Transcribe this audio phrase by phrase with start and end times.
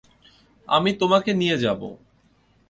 [0.67, 1.81] আমি তোমাকে নিয়ে যাব।